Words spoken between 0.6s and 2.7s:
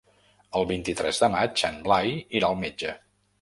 vint-i-tres de maig en Blai irà al